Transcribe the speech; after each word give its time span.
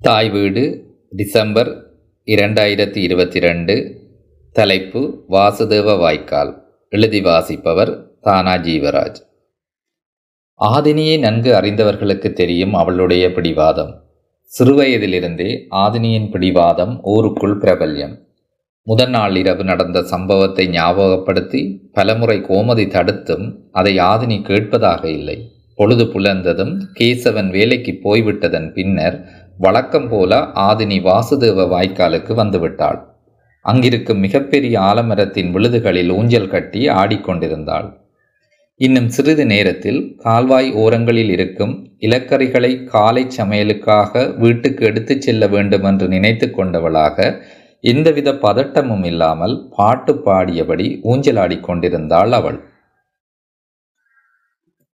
தாய் 0.00 0.30
வீடு 0.30 0.84
டிசம்பர் 1.10 1.86
இரண்டாயிரத்தி 2.26 2.96
இருபத்தி 2.96 3.40
ரெண்டு 3.40 4.00
தலைப்பு 4.52 5.24
வாசுதேவ 5.28 5.98
வாய்க்கால். 5.98 6.62
எழுதி 6.88 7.20
வாசிப்பவர் 7.20 8.10
தானா 8.20 8.54
ஜீவராஜ். 8.54 9.14
ஆதினியை 10.60 11.18
நன்கு 11.18 11.54
அறிந்தவர்களுக்கு 11.54 12.32
தெரியும் 12.32 12.74
அவளுடைய 12.74 13.32
பிடிவாதம். 13.32 14.02
சிறுவயதிலிருந்தே 14.58 15.66
ஆதினியின் 15.70 16.30
பிடிவாதம் 16.30 17.00
ஊருக்குள் 17.02 17.58
பிரபல்யம். 17.58 18.18
முதல் 18.82 19.10
நாள் 19.10 19.36
இரவு 19.36 19.64
நடந்த 19.64 20.02
சம்பவத்தை 20.02 20.68
ஞாபகப்படுத்தி 20.68 21.90
பலமுறை 21.92 22.40
கோமதி 22.40 22.88
தடுத்தும் 22.88 23.68
அதை 23.72 23.98
ஆதினி 23.98 24.42
கேட்பதாக 24.42 25.10
இல்லை. 25.10 25.52
பொழுது 25.76 26.04
புலர்ந்ததும் 26.04 26.80
கேசவன் 27.00 27.50
வேலைக்கு 27.50 27.98
போய்விட்டதன் 28.02 28.72
பின்னர் 28.72 29.46
வழக்கம் 29.58 30.08
போல 30.08 30.32
ஆதினி 30.66 30.96
வாசுதேவ 31.06 31.64
வாய்க்காலுக்கு 31.72 32.32
வந்துவிட்டாள். 32.40 32.98
அங்கிருக்கும் 33.64 34.18
மிகப்பெரிய 34.18 34.74
ஆலமரத்தின் 34.80 35.50
விழுதுகளில் 35.50 36.10
ஊஞ்சல் 36.16 36.48
கட்டி 36.48 36.88
ஆடிக்கொண்டிருந்தாள். 36.88 37.88
இன்னும் 38.80 39.08
சிறிது 39.08 39.46
நேரத்தில் 39.46 40.00
கால்வாய் 40.18 40.72
ஓரங்களில் 40.72 41.30
இருக்கும் 41.30 41.74
இலக்கறிகளை 42.00 42.72
காலை 42.84 43.26
சமையலுக்காக 43.36 44.36
வீட்டுக்கு 44.36 44.86
எடுத்துச் 44.86 45.20
செல்ல 45.20 45.46
வேண்டும் 45.46 45.84
என்று 45.84 46.08
நினைத்து 46.08 46.48
கொண்டவளாக 46.50 47.42
எந்தவித 47.80 48.32
பதட்டமும் 48.32 49.04
இல்லாமல் 49.04 49.56
பாட்டு 49.76 50.14
பாடியபடி 50.26 50.88
ஊஞ்சலாடிக் 51.04 51.66
கொண்டிருந்தாள் 51.68 52.32
அவள். 52.32 52.60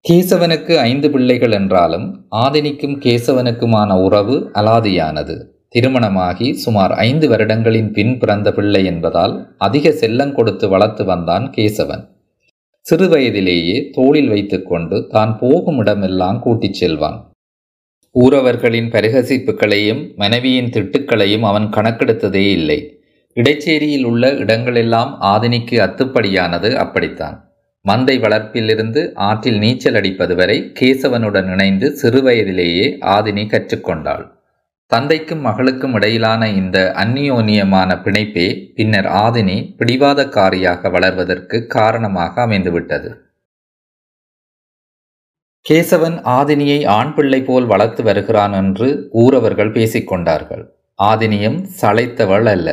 கேசவனுக்கு 0.09 0.75
ஐந்து 0.77 1.12
பிள்ளைகள் 1.12 1.52
என்றாலும் 1.52 2.25
ஆதினிக்கும் 2.31 2.95
கேசவனுக்குமான 3.03 4.03
உறவு 4.03 4.49
அலாதியானது. 4.53 5.35
திருமணமாகி 5.70 6.53
சுமார் 6.53 6.91
ஐந்து 6.91 7.29
வருடங்களின் 7.29 7.91
பின் 7.91 8.17
பிறந்த 8.17 8.52
பிள்ளை 8.53 8.85
என்பதால் 8.85 9.55
அதிக 9.57 9.90
செல்லம் 9.90 10.32
கொடுத்து 10.32 10.70
வளர்த்து 10.70 11.05
வந்தான் 11.05 11.54
கேசவன். 11.57 12.04
சிறு 12.79 13.07
வயதிலேயே 13.10 13.90
தோளில் 13.90 14.27
வைத்துக்கொண்டு 14.27 15.07
தான் 15.07 15.37
போகும் 15.40 15.79
இடமெல்லாம் 15.79 16.40
கூட்டிச் 16.40 16.73
செல்வான். 16.73 17.32
ஊரவர்களின் 18.12 18.91
பரிகசிப்புகளையும் 18.91 20.15
மனைவியின் 20.15 20.70
திட்டுக்களையும் 20.70 21.41
அவன் 21.41 21.70
கணக்கெடுத்ததே 21.70 22.49
இல்லை. 22.51 22.79
இடைச்சேரியில் 23.34 24.04
உள்ள 24.04 24.32
இடங்களெல்லாம் 24.32 25.13
ஆதினிக்கு 25.21 25.79
அத்துப்படியானது 25.88 26.76
அப்படித்தான். 26.76 27.52
மந்தை 27.87 28.15
வளர்ப்பிலிருந்து 28.23 29.01
ஆற்றில் 29.13 29.57
நீச்சல் 29.57 29.95
அடிப்பது 29.95 30.35
வரை 30.35 30.71
கேசவனுடன் 30.79 31.49
இணைந்து 31.51 31.87
சிறுவயதிலேயே 32.01 32.85
ஆதினி 33.15 33.43
கற்றுக்கொண்டாள். 33.53 34.23
தந்தைக்கும் 34.91 35.41
மகளுக்கும் 35.45 35.93
இடையிலான 35.93 36.49
இந்த 36.49 36.93
அந்நியோன்யமான 36.95 37.89
பிணைப்பே 38.05 38.48
பின்னர் 38.76 39.05
ஆதினி 39.05 39.57
பிடிவாதக்காரியாக 39.79 40.91
வளர்வதற்கு 40.91 41.67
காரணமாக 41.67 42.48
அமைந்துவிட்டது. 42.48 43.11
கேசவன் 45.70 46.17
ஆதினியை 46.37 46.79
ஆண் 46.87 47.13
பிள்ளை 47.13 47.41
போல் 47.41 47.65
வளர்த்து 47.65 48.04
வருகிறான் 48.04 48.54
என்று 48.54 49.09
ஊரவர்கள் 49.11 49.71
பேசிக்கொண்டார்கள். 49.71 50.63
ஆதினியும் 50.99 51.59
சளைத்தவள் 51.81 52.45
அல்ல. 52.45 52.70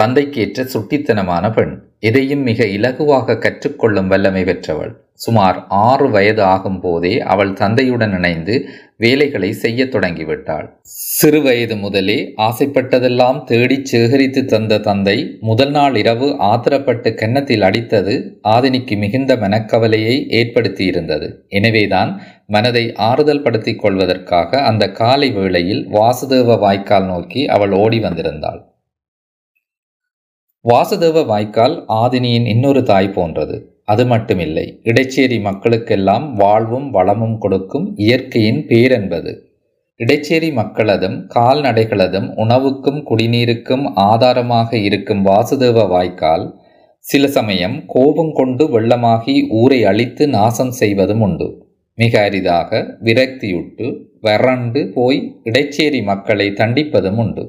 தந்தைக்கேற்ற 0.00 0.60
சுட்டித்தனமான 0.74 1.52
பெண். 1.52 1.72
எதையும் 2.00 2.42
மிக 2.42 2.64
இலகுவாக 2.64 3.34
கற்றுக்கொள்ளும் 3.38 4.06
வல்லமை 4.06 4.44
பெற்றவள். 4.44 4.92
சுமார் 5.14 5.66
ஆறு 5.68 6.10
வயது 6.10 6.42
ஆகும் 6.42 6.80
போதே 6.80 7.20
அவள் 7.32 7.52
தந்தையுடன் 7.52 8.14
இணைந்து 8.16 8.54
வேலைகளை 8.96 9.52
செய்ய 9.52 9.84
தொடங்கிவிட்டாள். 9.84 10.66
சிறு 10.82 11.42
வயது 11.42 11.76
முதலே 11.76 12.16
ஆசைப்பட்டதெல்லாம் 12.36 13.44
தேடி 13.44 13.78
சேகரித்து 13.84 14.44
தந்த 14.44 14.78
தந்தை 14.78 15.36
முதல் 15.40 15.70
நாள் 15.70 15.96
இரவு 15.96 16.28
ஆத்திரப்பட்டு 16.28 17.14
கன்னத்தில் 17.14 17.60
அடித்தது 17.60 18.16
ஆதினிக்கு 18.48 18.96
மிகுந்த 18.96 19.36
மனக்கவலையை 19.36 20.16
ஏற்படுத்தியிருந்தது. 20.40 21.30
எனவேதான் 21.48 22.22
மனதை 22.46 22.94
ஆறுதல் 22.94 23.42
படுத்திக் 23.42 23.80
கொள்வதற்காக 23.80 24.62
அந்த 24.62 24.90
காலை 24.90 25.30
வேளையில் 25.30 25.88
வாசுதேவ 25.88 26.58
வாய்க்கால் 26.58 27.06
நோக்கி 27.06 27.46
அவள் 27.46 27.70
ஓடி 27.70 27.98
வந்திருந்தாள். 27.98 28.70
வாசுதேவ 30.64 31.22
வாய்க்கால் 31.26 31.72
ஆதினியின் 32.02 32.44
இன்னொரு 32.46 32.82
தாய் 32.82 33.08
போன்றது. 33.08 33.56
அது 33.84 34.04
மட்டுமில்லை 34.04 34.64
இடைச்சேரி 34.82 35.38
மக்களுக்கெல்லாம் 35.38 36.26
வாழ்வும் 36.32 36.90
வளமும் 36.90 37.34
கொடுக்கும் 37.38 37.86
இயற்கையின் 37.96 38.60
பேரென்பது. 38.68 39.32
இடைச்சேரி 40.00 40.50
மக்களதும் 40.50 41.16
கால்நடைகளதும் 41.34 42.28
உணவுக்கும் 42.34 43.00
குடிநீருக்கும் 43.08 43.84
ஆதாரமாக 43.94 44.76
இருக்கும் 44.76 45.24
வாசுதேவ 45.26 45.86
வாய்க்கால் 45.88 46.46
சில 47.04 47.26
சமயம் 47.28 47.76
கோபம் 47.86 48.32
கொண்டு 48.32 48.66
வெள்ளமாகி 48.66 49.34
ஊரை 49.62 49.84
அழித்து 49.84 50.26
நாசம் 50.28 50.72
செய்வதும் 50.80 51.20
உண்டு. 51.20 51.48
மிக 51.98 52.20
அரிதாக 52.20 52.70
விரக்தியுட்டு 53.04 53.88
வறண்டு 54.20 54.82
போய் 54.94 55.20
இடைச்சேரி 55.42 56.02
மக்களை 56.02 56.48
தண்டிப்பதும் 56.60 57.20
உண்டு. 57.24 57.44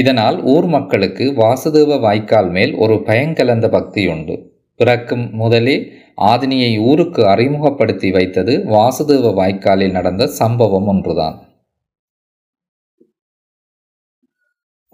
இதனால் 0.00 0.36
ஊர் 0.52 0.66
மக்களுக்கு 0.66 1.24
வாசுதேவ 1.42 1.98
வாய்க்கால் 2.00 2.50
மேல் 2.50 2.72
ஒரு 2.84 2.94
பயங்கலந்த 3.08 3.66
பக்தி 3.68 4.02
உண்டு 4.06 4.36
பிறக்கும் 4.80 5.24
முதலே 5.40 5.76
ஆதினியை 6.30 6.72
ஊருக்கு 6.90 7.22
அறிமுகப்படுத்தி 7.28 8.08
வைத்தது 8.10 8.54
வாசுதேவ 8.74 9.32
வாய்க்காலில் 9.40 9.96
நடந்த 9.98 10.26
சம்பவம் 10.40 10.86
ஒன்றுதான். 10.86 11.36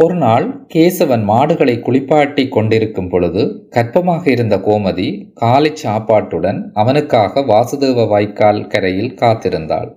ஒரு 0.00 0.14
நாள் 0.14 0.46
கேசவன் 0.74 1.24
மாடுகளை 1.30 1.74
குளிப்பாட்டி 1.80 2.44
கொண்டிருக்கும் 2.48 3.08
பொழுது 3.08 3.42
கற்பமாக 3.76 4.24
இருந்த 4.30 4.56
கோமதி 4.66 5.08
காலை 5.34 5.72
சாப்பாட்டுடன் 5.82 6.60
அவனுக்காக 6.74 7.42
வாசுதேவ 7.52 8.06
வாய்க்கால் 8.08 8.62
கரையில் 8.66 9.16
காத்திருந்தாள். 9.22 9.90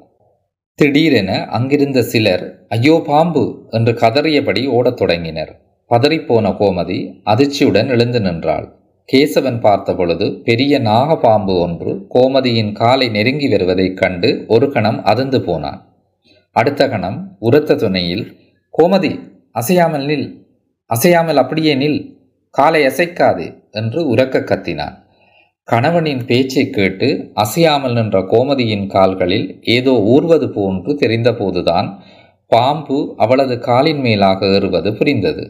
திடீரென 0.79 1.45
அங்கிருந்த 1.47 2.01
சிலர் 2.01 2.43
ஐயோ 2.67 3.03
பாம்பு! 3.05 3.43
என்று 3.69 3.91
கதறியபடி 3.93 4.67
ஓடத் 4.67 4.97
தொடங்கினர். 4.97 5.51
பதறிப்போன 5.91 6.45
கோமதி 6.57 6.97
அதிர்ச்சியுடன் 7.25 7.87
எழுந்து 7.87 8.19
நின்றாள். 8.21 8.65
கேசவன் 9.09 9.59
பார்த்தபொழுது 9.59 10.41
பெரிய 10.43 10.79
நாகபாம்பு 10.79 11.59
ஒன்று 11.59 11.91
கோமதியின் 12.09 12.71
காலை 12.71 13.09
நெருங்கி 13.09 13.47
வருவதைக் 13.47 13.97
கண்டு 13.97 14.45
ஒரு 14.47 14.71
கணம் 14.71 15.03
அதிர்ந்து 15.03 15.41
போனான். 15.41 15.79
அடுத்த 16.55 16.87
கணம் 16.87 17.19
உரத்த 17.39 17.75
துணையில் 17.75 18.25
கோமதி 18.73 19.11
அசையாமல் 19.51 20.05
நில். 20.05 20.27
அசையாமல் 20.89 21.37
அப்படியே 21.37 21.75
நில். 21.75 21.99
காலை 22.49 22.83
அசைக்காதே 22.85 23.47
என்று 23.71 24.07
உரக்க 24.07 24.39
கத்தினான். 24.39 24.95
கணவனின் 25.67 26.25
பேச்சை 26.25 26.69
கேட்டு 26.69 27.31
அசையாமல் 27.33 27.93
நின்ற 27.93 28.19
கோமதியின் 28.21 28.87
கால்களில் 28.87 29.59
ஏதோ 29.61 29.91
ஊர்வது 29.91 30.49
போன்று 30.49 30.93
தெரிந்தபோதுதான் 30.93 31.89
பாம்பு 32.47 33.15
அவளது 33.17 33.59
காலின் 33.59 33.99
மேலாக 33.99 34.45
ஏறுவது 34.45 34.93
புரிந்தது. 34.93 35.43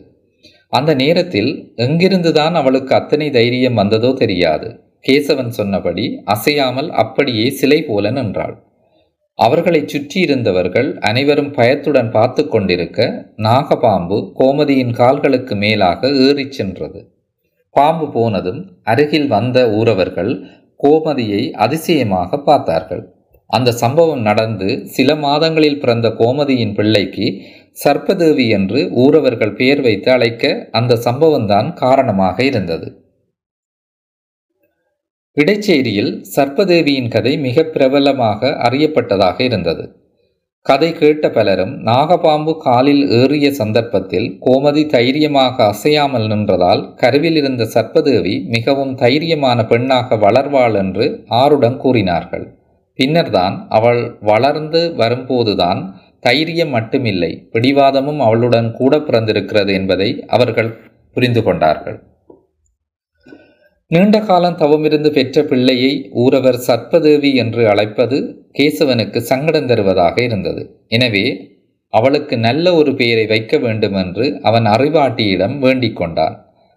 அந்த 0.70 0.94
நேரத்தில் 0.94 1.74
எங்கிருந்துதான் 1.76 2.52
அவளுக்கு 2.52 2.96
அத்தனை 2.96 3.30
தைரியம் 3.30 3.74
வந்ததோ 3.74 4.14
தெரியாது. 4.14 4.68
கேசவன் 5.08 5.48
சொன்னபடி 5.48 6.22
அசையாமல் 6.26 6.92
அப்படியே 6.92 7.50
சிலை 7.50 7.82
போல 7.82 8.12
நின்றாள். 8.12 8.56
அவர்களை 9.40 9.82
சுற்றியிருந்தவர்கள் 9.86 10.90
அனைவரும் 11.00 11.52
பயத்துடன் 11.52 12.12
பார்த்து 12.12 12.48
கொண்டிருக்க 12.48 13.08
நாகபாம்பு 13.38 14.20
கோமதியின் 14.40 14.94
கால்களுக்கு 14.94 15.56
மேலாக 15.56 16.08
ஏறிச் 16.08 16.52
சென்றது. 16.52 17.02
பாம்பு 17.76 18.08
போனதும் 18.12 18.62
அருகில் 18.84 19.28
வந்த 19.28 19.58
ஊரவர்கள் 19.70 20.32
கோமதியை 20.80 21.42
அதிசயமாக 21.56 22.38
பார்த்தார்கள். 22.40 23.04
அந்த 23.50 23.72
சம்பவம் 23.72 24.22
நடந்து 24.22 24.70
சில 24.88 25.16
மாதங்களில் 25.16 25.80
பிறந்த 25.80 26.10
கோமதியின் 26.10 26.76
பிள்ளைக்கு 26.76 27.26
சர்ப்பதேவி 27.84 28.46
என்று 28.50 28.80
ஊரவர்கள் 28.96 29.54
பெயர் 29.54 29.82
வைத்து 29.82 30.10
அழைக்க 30.12 30.70
அந்த 30.72 31.00
சம்பவம்தான் 31.06 31.70
காரணமாக 31.74 32.38
இருந்தது. 32.44 32.88
இடைச்சேரியில் 35.38 36.12
சர்ப்பதேவியின் 36.36 37.08
கதை 37.08 37.34
மிக 37.38 37.64
பிரபலமாக 37.64 38.50
அறியப்பட்டதாக 38.64 39.38
இருந்தது. 39.44 39.84
கதை 40.66 40.90
கேட்ட 40.94 41.30
பலரும் 41.30 41.72
நாகபாம்பு 41.88 42.52
காலில் 42.58 43.02
ஏறிய 43.18 43.48
சந்தர்ப்பத்தில் 43.52 44.28
கோமதி 44.46 44.84
தைரியமாக 44.86 45.56
அசையாமல் 45.64 46.28
நின்றதால் 46.28 46.82
கருவில் 46.96 47.36
இருந்த 47.36 47.64
சர்ப்பதேவி 47.74 48.36
மிகவும் 48.48 48.94
தைரியமான 48.96 49.66
பெண்ணாக 49.68 50.18
வளர்வாள் 50.18 50.78
என்று 50.84 51.08
ஆருடன் 51.42 51.78
கூறினார்கள். 51.78 52.46
பின்னர்தான் 53.00 53.58
அவள் 53.70 54.02
வளர்ந்து 54.22 54.84
வரும்போதுதான் 54.96 55.82
தைரியம் 56.20 56.74
மட்டுமில்லை 56.76 57.32
பிடிவாதமும் 57.56 58.20
அவளுடன் 58.20 58.72
கூட 58.72 59.00
பிறந்திருக்கிறது 59.00 59.74
என்பதை 59.74 60.10
அவர்கள் 60.28 60.72
புரிந்து 61.16 61.44
கொண்டார்கள். 61.44 62.00
நீண்ட 63.94 64.20
காலம் 64.20 64.58
தவமிருந்து 64.58 65.10
பெற்ற 65.10 65.44
பிள்ளையை 65.44 66.10
ஊரவர் 66.16 66.60
சர்ப்பதேவி 66.68 67.36
என்று 67.36 67.68
அழைப்பது 67.68 68.18
கேசவனுக்கு 68.60 69.18
சங்கடம் 69.18 69.68
தருவதாக 69.68 70.24
இருந்தது. 70.24 70.64
எனவே 70.88 71.26
அவளுக்கு 71.94 72.38
நல்ல 72.38 72.74
ஒரு 72.74 72.96
பெயரை 72.96 73.26
வைக்க 73.26 73.58
வேண்டும் 73.58 73.94
என்று 73.94 74.40
அவன் 74.42 74.66
அறிவாட்டியிடம் 74.66 75.60
வேண்டிக் 75.60 75.96
கொண்டான். 75.96 76.36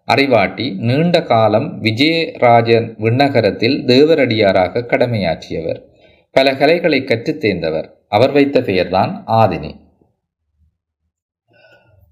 அறிவாட்டி 0.09 0.77
நீண்ட 0.79 1.23
காலம் 1.23 1.83
விஜயராஜன் 1.83 2.89
விண்ணகரத்தில் 2.99 3.85
தேவரடியாராக 3.85 4.85
கடமையாற்றியவர். 4.93 5.81
பல 6.35 6.57
கலைகளை 6.57 7.05
கற்றுத் 7.05 7.41
தேர்ந்தவர். 7.41 7.89
அவர் 8.09 8.33
வைத்த 8.33 8.61
பெயர்தான் 8.63 9.25
ஆதினி. 9.27 9.73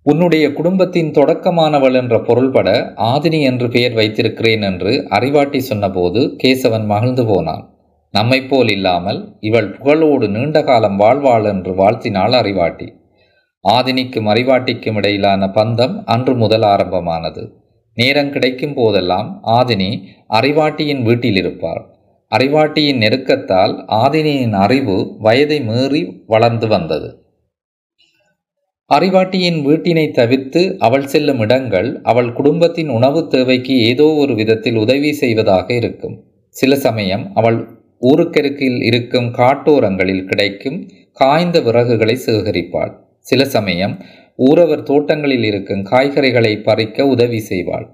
உன்னுடைய 0.06 0.52
குடும்பத்தின் 0.52 1.10
தொடக்கமானவள் 1.10 1.94
என்ற 1.94 2.20
பொருள்பட 2.20 2.94
ஆதினி 2.96 3.40
என்று 3.40 3.68
பெயர் 3.68 3.92
வைத்திருக்கிறேன் 3.92 4.62
என்று 4.62 5.08
அறிவாட்டி 5.10 5.58
சொன்னபோது 5.58 6.36
கேசவன் 6.42 6.84
மகிழ்ந்து 6.84 7.26
போனான். 7.26 7.62
நம்மை 8.10 8.42
போல் 8.42 8.68
இல்லாமல் 8.68 9.38
இவள் 9.40 9.70
புகழோடு 9.70 10.28
நீண்ட 10.28 10.62
காலம் 10.62 10.96
வாழ்வாள் 10.96 11.44
என்று 11.44 11.72
வாழ்த்தினாள் 11.72 12.34
அறிவாட்டி. 12.42 12.88
ஆதினிக்கும் 13.64 14.28
அறிவாட்டிக்கும் 14.28 14.94
இடையிலான 14.94 15.50
பந்தம் 15.54 16.02
அன்று 16.04 16.34
முதல் 16.34 16.62
ஆரம்பமானது. 16.62 17.42
நேரம் 17.94 18.30
கிடைக்கும் 18.30 18.74
போதெல்லாம் 18.74 19.40
ஆதினி 19.46 19.90
அறிவாட்டியின் 20.34 21.02
வீட்டில் 21.02 21.36
இருப்பாள் 21.36 21.82
அறிவாட்டியின் 22.32 23.02
நெருக்கத்தால் 23.02 23.74
ஆதினியின் 24.04 24.52
அறிவு 24.52 25.16
வயதை 25.18 25.60
மீறி 25.60 26.22
வளர்ந்து 26.26 26.66
வந்தது. 26.66 27.23
அறிவாட்டியின் 28.90 29.58
வீட்டினை 29.62 30.10
தவிர்த்து 30.10 30.62
அவள் 30.78 31.06
செல்லும் 31.06 31.38
இடங்கள் 31.38 31.88
அவள் 32.02 32.32
குடும்பத்தின் 32.32 32.88
உணவு 32.88 33.20
தேவைக்கு 33.28 33.75
ஏதோ 33.82 34.06
ஒரு 34.22 34.34
விதத்தில் 34.34 34.76
உதவி 34.76 35.10
செய்வதாக 35.12 35.66
இருக்கும். 35.75 36.16
சில 36.56 36.76
சமயம் 36.76 37.25
அவள் 37.34 37.58
ஊருக்கருக்கில் 38.02 38.78
இருக்கும் 38.82 39.28
காட்டோரங்களில் 39.31 40.25
கிடைக்கும் 40.25 40.78
காய்ந்த 41.12 41.60
விறகுகளை 41.60 42.16
சேகரிப்பாள். 42.26 42.92
சில 43.19 43.44
சமயம் 43.44 43.94
ஊரவர் 44.38 44.82
தோட்டங்களில் 44.82 45.44
இருக்கும் 45.44 45.82
காய்கறிகளை 45.82 46.52
பறிக்க 46.62 47.06
உதவி 47.06 47.40
செய்வாள். 47.48 47.86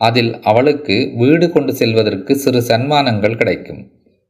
அதில் 0.00 0.32
அவளுக்கு 0.42 0.96
வீடு 1.16 1.46
கொண்டு 1.50 1.72
செல்வதற்கு 1.74 2.34
சிறு 2.36 2.60
சன்மானங்கள் 2.60 3.36
கிடைக்கும். 3.36 3.82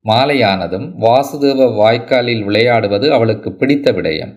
மாலையானதும் 0.04 0.88
வாசுதேவ 1.04 1.68
வாய்க்காலில் 1.80 2.42
விளையாடுவது 2.44 3.06
அவளுக்கு 3.12 3.52
பிடித்த 3.52 3.92
விடயம். 3.92 4.34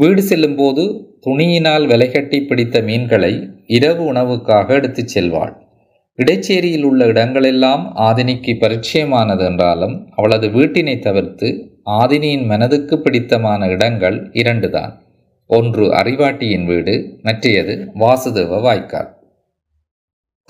வீடு 0.00 0.22
செல்லும்போது 0.22 0.82
துணியினால் 1.26 1.86
விலைகட்டி 1.86 2.46
பிடித்த 2.46 2.80
மீன்களை 2.80 3.48
இரவு 3.66 4.12
உணவுக்காக 4.12 4.68
எடுத்துச் 4.68 5.18
செல்வாள். 5.18 5.54
இடைச்சேரியில் 6.16 6.82
உள்ள 6.82 7.06
இடங்களெல்லாம் 7.06 7.82
ஆதினிக்கு 7.96 8.52
பரிச்சயமானது 8.60 9.44
என்றாலும் 9.44 10.08
அவளது 10.16 10.48
வீட்டினை 10.48 10.98
தவிர்த்து 10.98 11.48
ஆதினியின் 11.90 12.46
மனதுக்கு 12.46 13.00
பிடித்தமான 13.00 13.66
இடங்கள் 13.66 14.30
இரண்டுதான். 14.32 14.92
ஒன்று 15.46 15.86
அறிவாட்டியின் 15.92 16.64
வீடு 16.64 17.18
மற்றையது 17.22 17.90
வாசுதேவ 17.94 18.60
வாய்க்கால். 18.60 19.10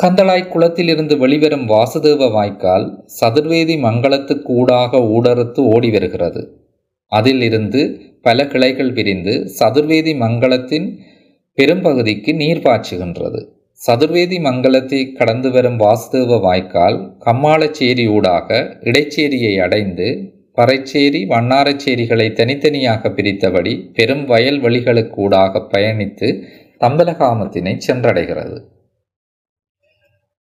கந்தளாய் 0.02 0.48
குளத்திலிருந்து 0.48 1.18
வெளிவரும் 1.18 1.68
வாசுதேவ 1.68 2.32
வாய்க்கால் 2.32 3.04
சதுர்வேதி 3.20 3.76
மங்களத்துக்கு 3.86 4.46
ஊடாக 4.46 4.98
ஊடறுத்து 4.98 5.60
ஓடி 5.74 5.90
வருகிறது. 5.90 6.42
அதில் 7.12 7.42
இருந்து 7.42 8.00
பல 8.28 8.46
கிளைகள் 8.52 8.94
பிரிந்து 8.96 9.34
சதுர்வேதி 9.58 10.12
மங்களத்தின் 10.24 10.88
பெரும்பகுதிக்கு 11.58 12.32
நீர் 12.40 12.64
பாய்ச்சுகின்றது. 12.66 13.40
சதுர்வேதி 13.80 14.38
மங்கலத்தை 14.46 15.00
கடந்து 15.18 15.50
வரும் 15.54 15.78
வாசுதேவ 15.80 16.38
வாய்க்கால் 16.46 16.96
கம்மாளச்சேரி 17.26 18.04
ஊடாக 18.16 18.48
இடைச்சேரியை 18.90 19.52
அடைந்து 19.66 20.08
பறைச்சேரி 20.58 21.20
வண்ணாரச்சேரிகளை 21.32 22.26
தனித்தனியாக 22.38 23.10
பிரித்தபடி 23.16 23.74
பெரும் 23.96 24.24
வயல் 24.24 24.58
வெளிகளுக்கு 24.60 25.20
ஊடாக 25.24 25.62
பயணித்து 25.74 26.28
தம்பலகாமத்தினை 26.84 27.74
சென்றடைகிறது. 27.86 28.58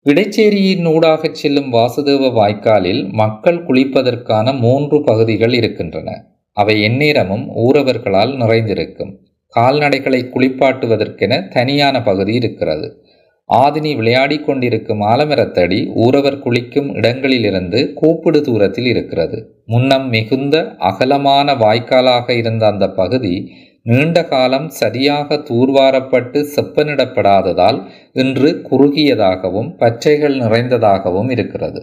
இடைச்சேரியின் 0.06 0.86
ஊடாக 0.92 1.30
செல்லும் 1.40 1.72
வாசுதேவ 1.72 2.30
வாய்க்காலில் 2.38 3.02
மக்கள் 3.22 3.60
குளிப்பதற்கான 3.66 4.56
மூன்று 4.58 4.98
பகுதிகள் 5.04 5.54
இருக்கின்றன. 5.60 6.08
அவை 6.56 6.82
எந்நேரமும் 6.82 7.44
ஊரவர்களால் 7.56 8.36
நிறைந்திருக்கும். 8.36 9.12
கால்நடைகளை 9.54 10.20
குளிப்பாட்டுவதற்கென 10.34 11.48
தனியான 11.48 12.02
பகுதி 12.02 12.34
இருக்கிறது. 12.34 12.86
ஆதினி 13.50 13.96
விளையாடி 13.96 14.36
கொண்டிருக்கும் 14.38 15.00
ஆலமரத்தடி 15.00 15.78
ஊரவர் 15.94 16.38
குளிக்கும் 16.38 16.94
இடங்களிலிருந்து 16.94 17.92
கூப்பிடு 17.92 18.42
தூரத்தில் 18.42 18.86
இருக்கிறது. 18.86 19.38
முன்னம் 19.66 20.08
மிகுந்த 20.08 20.74
அகலமான 20.78 21.54
வாய்க்காலாக 21.54 22.36
இருந்த 22.36 22.66
அந்த 22.66 22.90
பகுதி 22.90 23.34
நீண்ட 23.82 24.18
காலம் 24.24 24.68
சரியாக 24.68 25.34
தூர்வாரப்பட்டு 25.34 26.40
செப்பனிடப்படாததால் 26.56 27.78
இன்று 28.12 28.50
குறுகியதாகவும் 28.70 29.70
பச்சைகள் 29.76 30.36
நிறைந்ததாகவும் 30.36 31.30
இருக்கிறது. 31.30 31.82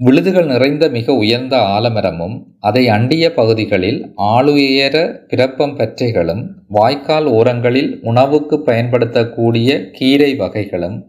விழுதுகள் 0.00 0.46
நிறைந்த 0.46 0.88
மிக 0.88 1.14
உயர்ந்த 1.14 1.56
ஆலமரமும் 1.56 2.42
அதை 2.60 2.88
அண்டிய 2.88 3.32
பகுதிகளில் 3.32 4.14
ஆளுயர 4.16 5.26
பிறப்பம் 5.26 5.78
பற்றைகளும் 5.78 6.46
வாய்க்கால் 6.68 7.24
ஓரங்களில் 7.24 7.98
உணவுக்கு 8.02 8.60
பயன்படுத்தக்கூடிய 8.60 9.90
கீரை 9.90 10.34
வகைகளும் 10.34 11.06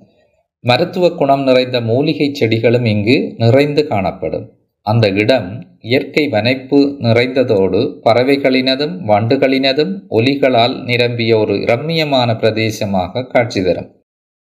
மருத்துவ 0.59 1.09
குணம் 1.09 1.43
நிறைந்த 1.43 1.81
மூலிகை 1.81 2.33
செடிகளும் 2.33 2.85
இங்கு 2.85 3.33
நிறைந்து 3.37 3.87
காணப்படும். 3.87 4.51
அந்த 4.81 5.07
இடம் 5.07 5.77
இயற்கை 5.79 6.27
வனைப்பு 6.27 6.97
நிறைந்ததோடு 6.99 7.95
பறவைகளினதும் 8.03 8.97
வண்டுகளினதும் 9.07 10.05
ஒலிகளால் 10.07 10.83
நிரம்பிய 10.83 11.37
ஒரு 11.37 11.53
ரம்மியமான 11.53 12.37
பிரதேசமாக 12.37 13.27
காட்சி 13.27 13.63
தரும். 13.63 13.97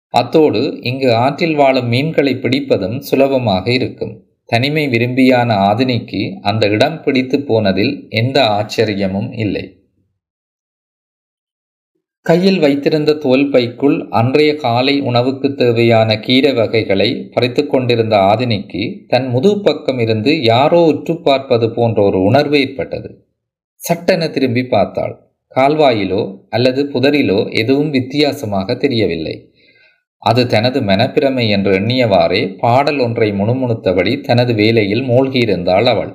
அத்தோடு 0.09 0.79
இங்கு 0.81 1.15
ஆற்றில் 1.15 1.55
வாழும் 1.55 1.89
மீன்களை 1.89 2.35
பிடிப்பதும் 2.35 3.01
சுலபமாக 3.01 3.73
இருக்கும். 3.73 4.22
தனிமை 4.49 4.89
விரும்பியான 4.89 5.55
ஆதினிக்கு 5.55 6.39
அந்த 6.41 6.69
இடம் 6.69 7.03
பிடித்து 7.03 7.39
போனதில் 7.41 8.09
எந்த 8.09 8.39
ஆச்சரியமும் 8.59 9.31
இல்லை. 9.39 9.65
கையில் 12.27 12.59
வைத்திருந்த 12.59 13.13
தோல் 13.15 13.49
பைக்குள் 13.51 14.09
அன்றைய 14.11 14.51
காலை 14.55 15.01
உணவுக்கு 15.01 15.55
தேவையான 15.55 16.19
கீரை 16.19 16.53
வகைகளை 16.53 17.09
பறித்து 17.35 17.67
கொண்டிருந்த 17.67 18.17
ஆதினிக்கு 18.17 18.83
தன் 19.09 19.27
முதுபக்கம் 19.27 20.01
இருந்து 20.01 20.43
யாரோ 20.43 20.81
உற்று 20.85 21.17
பார்ப்பது 21.21 21.71
போன்ற 21.71 22.03
ஒரு 22.03 22.23
உணர்வு 22.23 22.59
ஏற்பட்டது. 22.61 23.11
சட்டென 23.75 24.29
திரும்பி 24.29 24.65
பார்த்தாள். 24.65 25.15
கால்வாயிலோ 25.57 26.23
அல்லது 26.49 26.83
புதரிலோ 26.85 27.41
எதுவும் 27.53 27.91
வித்தியாசமாக 27.91 28.77
தெரியவில்லை. 28.77 29.35
அது 30.23 30.47
தனது 30.47 30.81
மனப்பிரமை 30.81 31.49
என்று 31.49 31.73
எண்ணியவாறே 31.81 32.59
பாடல் 32.59 32.99
ஒன்றை 32.99 33.33
முணுமுணுத்தபடி 33.33 34.21
தனது 34.21 34.55
வேலையில் 34.55 35.03
மூழ்கியிருந்தாள் 35.03 35.85
அவள். 35.85 36.13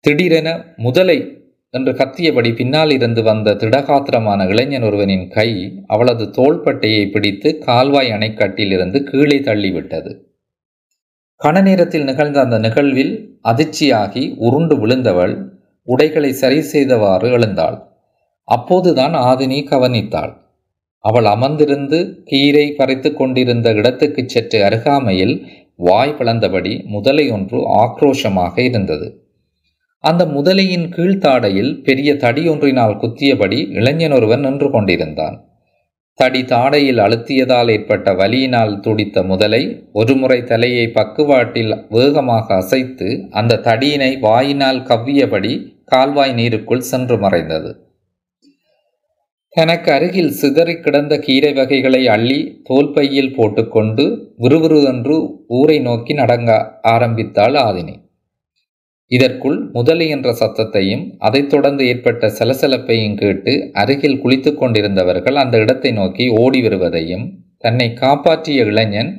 திடீரென 0.00 0.64
முதலை 0.76 1.18
என்று 1.70 1.92
கத்தியபடி 1.92 2.54
பின்னால் 2.54 2.90
இருந்து 2.90 3.22
வந்த 3.22 3.54
திடகாத்திரமான 3.54 4.48
இளைஞன் 4.48 4.82
ஒருவனின் 4.82 5.28
கை 5.28 5.48
அவளது 5.86 6.24
தோள்பட்டையை 6.24 7.10
பிடித்து 7.10 7.58
கால்வாய் 7.58 8.10
அணைக்கட்டிலிருந்து 8.10 9.02
கீழே 9.02 9.38
தள்ளிவிட்டது. 9.38 10.12
கன 11.40 11.62
நேரத்தில் 11.62 12.04
நிகழ்ந்த 12.04 12.40
அந்த 12.40 12.58
நிகழ்வில் 12.58 13.12
அதிர்ச்சியாகி 13.44 14.34
உருண்டு 14.36 14.76
விழுந்தவள் 14.76 15.34
உடைகளை 15.82 16.32
சரி 16.32 16.60
செய்தவாறு 16.60 17.30
எழுந்தாள். 17.30 17.78
அப்போதுதான் 18.48 19.14
ஆதினி 19.14 19.58
கவனித்தாள். 19.70 20.32
அவள் 21.00 21.24
அமர்ந்திருந்து 21.24 21.98
கீரை 22.24 22.66
பறித்து 22.70 23.14
கொண்டிருந்த 23.14 23.72
இடத்துக்கு 23.72 24.22
சற்று 24.26 24.58
அருகாமையில் 24.62 25.34
வாய் 25.76 26.14
பிளந்தபடி 26.18 26.86
முதலை 26.86 27.30
ஒன்று 27.30 27.58
ஆக்ரோஷமாக 27.82 28.60
இருந்தது. 28.60 29.08
அந்த 30.00 30.24
முதலையின் 30.26 30.88
கீழ்த்தாடையில் 30.88 31.82
பெரிய 31.82 32.16
தடி 32.16 32.48
ஒன்றினால் 32.48 32.96
குத்தியபடி 32.96 33.70
இளைஞன் 33.70 34.12
ஒருவன் 34.12 34.40
நின்று 34.40 34.70
கொண்டிருந்தான். 34.70 35.36
தடி 36.14 36.42
தாடையில் 36.42 36.98
அழுத்தியதால் 36.98 37.68
ஏற்பட்ட 37.68 38.12
வலியினால் 38.12 38.80
துடித்த 38.80 39.22
முதலை 39.22 39.60
ஒருமுறை 39.92 40.44
தலையை 40.44 40.86
பக்குவாட்டில் 40.88 41.74
வேகமாக 41.88 42.54
அசைத்து 42.54 43.28
அந்த 43.30 43.60
தடியினை 43.64 44.18
வாயினால் 44.20 44.82
கவ்வியபடி 44.82 45.52
கால்வாய் 45.84 46.34
நீருக்குள் 46.34 46.88
சென்று 46.92 47.18
மறைந்தது. 47.18 47.70
தனக்கு 49.54 49.92
அருகில் 49.92 50.30
சிதறி 50.30 50.80
கிடந்த 50.80 51.18
கீரை 51.18 51.52
வகைகளை 51.52 52.08
அள்ளி 52.08 52.38
தோல்பையில் 52.62 53.34
போட்டுக்கொண்டு 53.34 54.04
விறுவிறு 54.38 54.84
என்று 54.84 55.16
ஊரை 55.50 55.78
நோக்கி 55.78 56.14
நடங்க 56.14 56.50
ஆரம்பித்தாள் 56.88 57.54
ஆதினி. 57.62 57.94
இதற்குள் 59.10 59.70
முதலி 59.72 60.08
என்ற 60.08 60.32
சத்தத்தையும் 60.32 61.14
அதைத் 61.18 61.48
தொடர்ந்து 61.48 61.86
ஏற்பட்ட 61.86 62.28
சலசலப்பையும் 62.38 63.14
கேட்டு 63.14 63.52
அருகில் 63.72 64.20
குளித்து 64.22 64.54
கொண்டிருந்தவர்கள் 64.54 65.34
அந்த 65.34 65.58
இடத்தை 65.58 65.92
நோக்கி 65.92 66.28
ஓடி 66.36 66.62
வருவதையும் 66.62 67.24
தன்னை 67.58 67.92
காப்பாற்றிய 67.94 68.64
இளைஞன் 68.64 69.12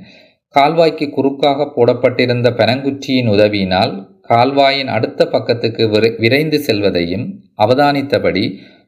கால்வாய்க்கு 0.56 1.10
குறுக்காக 1.10 1.74
போடப்பட்டிருந்த 1.76 2.50
பனங்குச்சியின் 2.52 3.30
உதவியினால் 3.30 3.94
கால்வாயின் 4.22 4.88
அடுத்த 4.88 5.26
பக்கத்துக்கு 5.26 5.88
விரை- 5.90 6.16
விரைந்து 6.18 6.60
செல்வதையும் 6.60 7.26
அவதானித்தபடி 7.58 8.44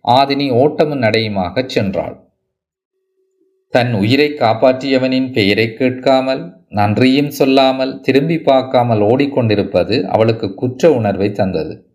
ஆதினி 0.07 0.51
ஓட்டமும் 0.51 1.01
நடையுமாகச் 1.01 1.69
சென்றாள். 1.75 2.19
தன் 3.69 3.93
உயிரை 3.93 4.29
காப்பாற்றியவனின் 4.29 5.31
பெயரை 5.31 5.73
கேட்காமல் 5.73 6.53
நன்றியும் 6.69 7.29
சொல்லாமல் 7.29 8.01
திரும்பி 8.01 8.39
பார்க்காமல் 8.39 8.99
ஓடிக்கொண்டிருப்பது 8.99 10.03
அவளுக்கு 10.03 10.53
குற்ற 10.53 10.93
உணர்வை 10.93 11.31
தந்தது. 11.31 11.85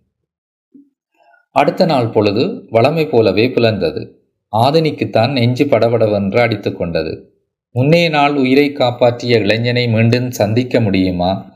அடுத்த 1.50 1.84
நாள் 1.84 2.08
பொழுது 2.08 2.46
வளமை 2.72 3.08
போலவே 3.08 3.48
புலர்ந்தது 3.48 4.14
ஆதினிக்குத்தான் 4.56 5.32
நெஞ்சு 5.32 5.64
படபடவென்று 5.64 6.40
அடித்து 6.40 6.72
கொண்டது. 6.72 7.30
முன்னைய 7.74 8.08
நாள் 8.08 8.34
உயிரை 8.34 8.72
காப்பாற்றிய 8.72 9.38
இளைஞனை 9.38 9.88
மீண்டும் 9.88 10.30
சந்திக்க 10.30 10.80
முடியுமா? 10.80 11.50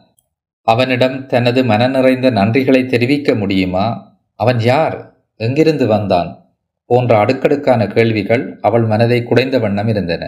அவனிடம் 0.63 1.27
தனது 1.27 1.65
மன 1.65 1.89
நிறைந்த 1.89 2.31
நன்றிகளை 2.31 2.87
தெரிவிக்க 2.87 3.35
முடியுமா? 3.35 4.17
அவன் 4.35 4.61
யார்? 4.61 5.15
எங்கிருந்து 5.37 5.87
வந்தான்? 5.87 6.40
போன்ற 6.91 7.19
அடுக்கடுக்கான 7.19 7.87
கேள்விகள் 7.87 8.45
அவள் 8.61 8.87
மனதை 8.93 9.19
குடைந்த 9.23 9.59
வண்ணம் 9.59 9.89
இருந்தன. 9.89 10.25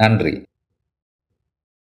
நன்றி. 0.00 0.34